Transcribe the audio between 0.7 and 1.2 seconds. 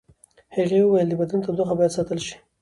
وویل د